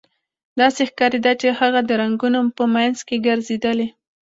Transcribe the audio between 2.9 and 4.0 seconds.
کې ګرځیدلې